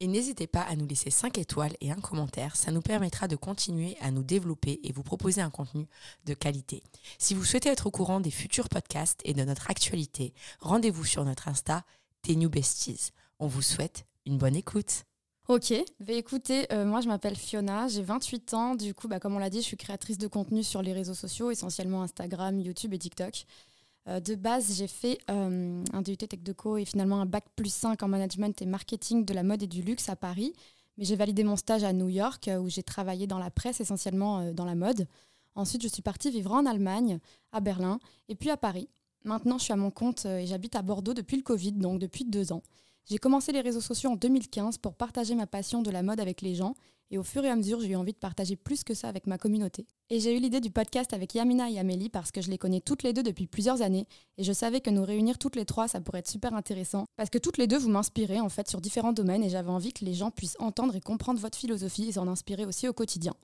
[0.00, 3.36] Et n'hésitez pas à nous laisser 5 étoiles et un commentaire, ça nous permettra de
[3.36, 5.86] continuer à nous développer et vous proposer un contenu
[6.26, 6.82] de qualité.
[7.18, 11.24] Si vous souhaitez être au courant des futurs podcasts et de notre actualité, rendez-vous sur
[11.24, 11.84] notre Insta,
[12.32, 13.10] New Besties.
[13.38, 15.04] On vous souhaite une bonne écoute.
[15.46, 19.36] Ok, bah écoutez, euh, moi je m'appelle Fiona, j'ai 28 ans, du coup bah, comme
[19.36, 22.94] on l'a dit, je suis créatrice de contenu sur les réseaux sociaux, essentiellement Instagram, YouTube
[22.94, 23.44] et TikTok.
[24.08, 27.72] Euh, de base, j'ai fait euh, un DUT Tech Co et finalement un bac plus
[27.72, 30.52] 5 en management et marketing de la mode et du luxe à Paris.
[30.98, 33.80] Mais j'ai validé mon stage à New York euh, où j'ai travaillé dans la presse,
[33.80, 35.06] essentiellement dans la mode.
[35.54, 37.18] Ensuite, je suis partie vivre en Allemagne,
[37.52, 38.88] à Berlin et puis à Paris.
[39.24, 42.24] Maintenant, je suis à mon compte et j'habite à Bordeaux depuis le Covid, donc depuis
[42.24, 42.62] deux ans.
[43.06, 46.40] J'ai commencé les réseaux sociaux en 2015 pour partager ma passion de la mode avec
[46.40, 46.74] les gens
[47.10, 49.26] et au fur et à mesure, j'ai eu envie de partager plus que ça avec
[49.26, 49.86] ma communauté.
[50.08, 52.80] Et j'ai eu l'idée du podcast avec Yamina et Amélie parce que je les connais
[52.80, 54.06] toutes les deux depuis plusieurs années
[54.38, 57.28] et je savais que nous réunir toutes les trois, ça pourrait être super intéressant parce
[57.28, 60.04] que toutes les deux, vous m'inspirez en fait sur différents domaines et j'avais envie que
[60.06, 63.34] les gens puissent entendre et comprendre votre philosophie et s'en inspirer aussi au quotidien.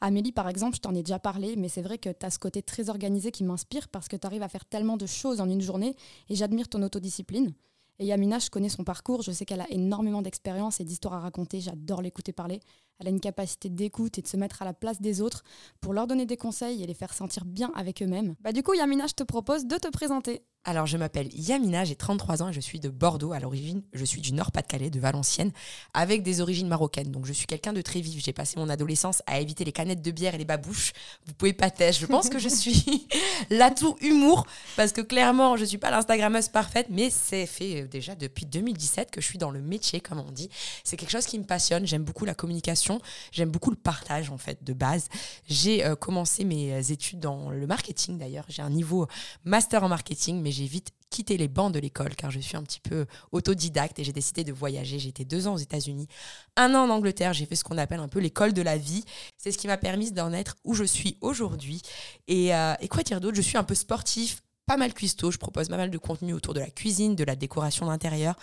[0.00, 2.38] Amélie, par exemple, je t'en ai déjà parlé, mais c'est vrai que tu as ce
[2.38, 5.50] côté très organisé qui m'inspire parce que tu arrives à faire tellement de choses en
[5.50, 5.96] une journée
[6.28, 7.52] et j'admire ton autodiscipline.
[8.00, 11.20] Et Yamina, je connais son parcours, je sais qu'elle a énormément d'expérience et d'histoires à
[11.20, 12.60] raconter, j'adore l'écouter parler.
[13.00, 15.42] Elle a une capacité d'écoute et de se mettre à la place des autres
[15.80, 18.36] pour leur donner des conseils et les faire sentir bien avec eux-mêmes.
[18.40, 20.42] Bah du coup, Yamina, je te propose de te présenter.
[20.64, 23.32] Alors, je m'appelle Yamina, j'ai 33 ans et je suis de Bordeaux.
[23.32, 25.52] À l'origine, je suis du Nord-Pas-de-Calais, de Valenciennes,
[25.94, 27.10] avec des origines marocaines.
[27.10, 28.22] Donc, je suis quelqu'un de très vif.
[28.22, 30.92] J'ai passé mon adolescence à éviter les canettes de bière et les babouches.
[31.26, 31.68] Vous pouvez pas.
[31.78, 33.06] Je pense que je suis
[33.50, 34.46] l'atout humour,
[34.76, 39.10] parce que clairement, je suis pas l'Instagrammeuse parfaite, mais c'est fait euh, déjà depuis 2017
[39.10, 40.50] que je suis dans le métier, comme on dit.
[40.84, 41.86] C'est quelque chose qui me passionne.
[41.86, 43.00] J'aime beaucoup la communication.
[43.32, 45.08] J'aime beaucoup le partage, en fait, de base.
[45.48, 48.44] J'ai euh, commencé mes euh, études dans le marketing, d'ailleurs.
[48.48, 49.06] J'ai un niveau
[49.44, 52.62] master en marketing, mais j'ai vite quitté les bancs de l'école car je suis un
[52.62, 54.98] petit peu autodidacte et j'ai décidé de voyager.
[54.98, 56.08] J'ai été deux ans aux États-Unis,
[56.56, 57.32] un an en Angleterre.
[57.32, 59.04] J'ai fait ce qu'on appelle un peu l'école de la vie.
[59.36, 61.82] C'est ce qui m'a permis d'en être où je suis aujourd'hui.
[62.26, 63.36] Et, euh, et quoi dire d'autre?
[63.36, 65.30] Je suis un peu sportif, pas mal cuistot.
[65.30, 68.34] Je propose pas mal de contenu autour de la cuisine, de la décoration d'intérieur,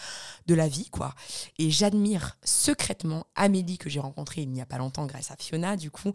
[0.47, 1.13] de la vie, quoi.
[1.59, 5.75] Et j'admire secrètement Amélie que j'ai rencontrée il n'y a pas longtemps grâce à Fiona,
[5.75, 6.13] du coup,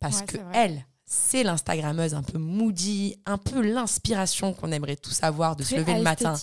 [0.00, 5.56] parce que elle, c'est l'Instagrammeuse un peu moody, un peu l'inspiration qu'on aimerait tous avoir
[5.56, 6.36] de se lever le matin.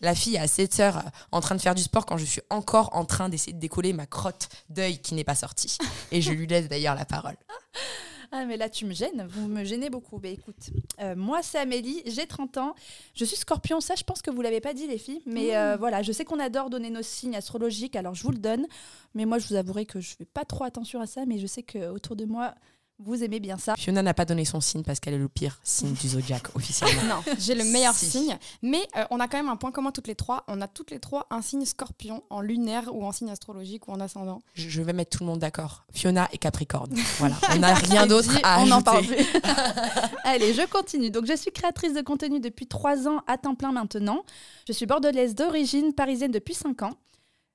[0.00, 1.02] La fille à 7 heures
[1.32, 3.92] en train de faire du sport quand je suis encore en train d'essayer de décoller
[3.92, 5.76] ma crotte d'œil qui n'est pas sortie.
[6.12, 7.36] Et je lui laisse d'ailleurs la parole.
[8.32, 10.18] Ah mais là tu me gênes, vous me gênez beaucoup.
[10.20, 12.74] Mais écoute, euh, moi c'est Amélie, j'ai 30 ans,
[13.14, 15.76] je suis scorpion, ça je pense que vous l'avez pas dit les filles, mais euh,
[15.76, 15.78] mmh.
[15.78, 18.66] voilà, je sais qu'on adore donner nos signes astrologiques, alors je vous le donne,
[19.14, 21.46] mais moi je vous avouerai que je fais pas trop attention à ça, mais je
[21.46, 22.56] sais que autour de moi,
[22.98, 23.74] vous aimez bien ça.
[23.76, 27.02] Fiona n'a pas donné son signe parce qu'elle est le pire signe du zodiaque officiellement.
[27.16, 28.38] Non, j'ai le meilleur signe.
[28.62, 30.44] Mais euh, on a quand même un point commun toutes les trois.
[30.48, 33.92] On a toutes les trois un signe scorpion en lunaire ou en signe astrologique ou
[33.92, 34.42] en ascendant.
[34.54, 35.84] Je, vais mettre tout le monde d'accord.
[35.92, 36.94] Fiona est Capricorne.
[37.18, 37.36] Voilà.
[37.50, 39.16] On n'a rien d'autre à on en parle plus.
[40.24, 41.10] Allez, je continue.
[41.10, 44.22] Donc, je suis créatrice de contenu depuis trois ans à temps plein maintenant.
[44.68, 46.92] Je suis bordelaise d'origine, parisienne depuis cinq ans.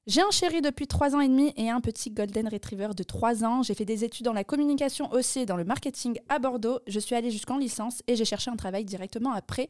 [0.08, 3.46] J'ai un chéri depuis 3 ans et demi et un petit Golden Retriever de 3
[3.46, 3.62] ans.
[3.62, 6.80] J'ai fait des études dans la communication aussi et dans le marketing à Bordeaux.
[6.88, 9.70] Je suis allée jusqu'en licence et j'ai cherché un travail directement après.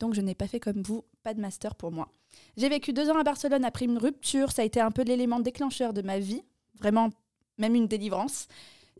[0.00, 2.08] Donc je n'ai pas fait comme vous, pas de master pour moi.
[2.56, 4.50] J'ai vécu deux ans à Barcelone après une rupture.
[4.50, 6.42] Ça a été un peu l'élément déclencheur de ma vie.
[6.80, 7.10] Vraiment,
[7.56, 8.48] même une délivrance.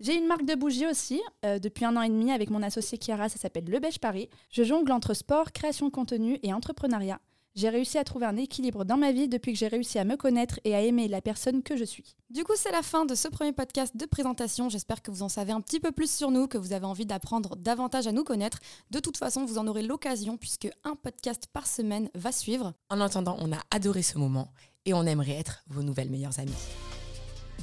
[0.00, 2.98] J'ai une marque de bougies aussi, euh, depuis un an et demi avec mon associé
[3.02, 4.28] Chiara, ça s'appelle Le Beige Paris.
[4.52, 7.20] Je jongle entre sport, création de contenu et entrepreneuriat.
[7.58, 10.16] J'ai réussi à trouver un équilibre dans ma vie depuis que j'ai réussi à me
[10.16, 12.14] connaître et à aimer la personne que je suis.
[12.30, 14.68] Du coup, c'est la fin de ce premier podcast de présentation.
[14.68, 17.04] J'espère que vous en savez un petit peu plus sur nous, que vous avez envie
[17.04, 18.60] d'apprendre davantage à nous connaître.
[18.92, 22.74] De toute façon, vous en aurez l'occasion puisque un podcast par semaine va suivre.
[22.90, 24.52] En attendant, on a adoré ce moment
[24.84, 26.52] et on aimerait être vos nouvelles meilleures amies.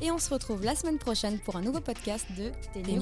[0.02, 3.00] Et on se retrouve la semaine prochaine pour un nouveau podcast de Télé